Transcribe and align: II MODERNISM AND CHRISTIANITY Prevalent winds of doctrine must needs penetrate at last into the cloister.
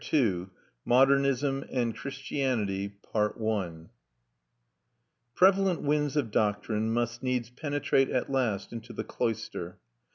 II 0.11 0.47
MODERNISM 0.83 1.65
AND 1.71 1.95
CHRISTIANITY 1.95 2.95
Prevalent 5.35 5.81
winds 5.83 6.17
of 6.17 6.31
doctrine 6.31 6.91
must 6.91 7.21
needs 7.21 7.51
penetrate 7.51 8.09
at 8.09 8.31
last 8.31 8.73
into 8.73 8.93
the 8.93 9.03
cloister. 9.03 9.77